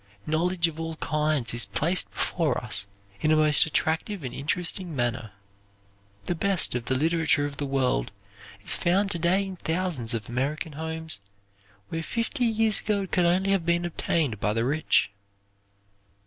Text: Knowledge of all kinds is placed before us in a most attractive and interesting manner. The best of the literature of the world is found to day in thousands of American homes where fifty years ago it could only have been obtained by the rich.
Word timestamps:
Knowledge 0.25 0.67
of 0.67 0.79
all 0.79 0.95
kinds 0.95 1.53
is 1.53 1.67
placed 1.67 2.09
before 2.11 2.57
us 2.57 2.87
in 3.21 3.31
a 3.31 3.35
most 3.35 3.67
attractive 3.67 4.23
and 4.23 4.33
interesting 4.33 4.95
manner. 4.95 5.33
The 6.25 6.33
best 6.33 6.73
of 6.73 6.85
the 6.85 6.95
literature 6.95 7.45
of 7.45 7.57
the 7.57 7.67
world 7.67 8.11
is 8.63 8.75
found 8.75 9.11
to 9.11 9.19
day 9.19 9.45
in 9.45 9.57
thousands 9.57 10.15
of 10.15 10.27
American 10.27 10.71
homes 10.71 11.19
where 11.89 12.01
fifty 12.01 12.45
years 12.45 12.79
ago 12.79 13.03
it 13.03 13.11
could 13.11 13.25
only 13.25 13.51
have 13.51 13.63
been 13.63 13.85
obtained 13.85 14.39
by 14.39 14.53
the 14.53 14.65
rich. 14.65 15.11